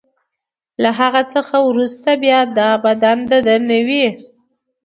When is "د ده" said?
3.29-3.55